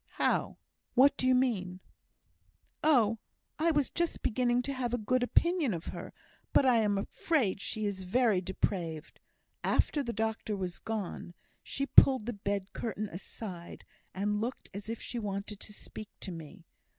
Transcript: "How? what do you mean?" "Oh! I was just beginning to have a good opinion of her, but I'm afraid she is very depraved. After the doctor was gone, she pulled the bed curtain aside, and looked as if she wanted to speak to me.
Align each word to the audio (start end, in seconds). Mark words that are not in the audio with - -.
"How? 0.15 0.57
what 0.95 1.15
do 1.15 1.27
you 1.27 1.35
mean?" 1.35 1.79
"Oh! 2.83 3.19
I 3.59 3.69
was 3.69 3.91
just 3.91 4.23
beginning 4.23 4.63
to 4.63 4.73
have 4.73 4.95
a 4.95 4.97
good 4.97 5.21
opinion 5.21 5.75
of 5.75 5.85
her, 5.93 6.11
but 6.53 6.65
I'm 6.65 6.97
afraid 6.97 7.61
she 7.61 7.85
is 7.85 8.01
very 8.01 8.41
depraved. 8.41 9.19
After 9.63 10.01
the 10.01 10.11
doctor 10.11 10.55
was 10.57 10.79
gone, 10.79 11.35
she 11.61 11.85
pulled 11.85 12.25
the 12.25 12.33
bed 12.33 12.73
curtain 12.73 13.09
aside, 13.09 13.85
and 14.11 14.41
looked 14.41 14.71
as 14.73 14.89
if 14.89 14.99
she 15.03 15.19
wanted 15.19 15.59
to 15.59 15.71
speak 15.71 16.09
to 16.21 16.31
me. 16.31 16.65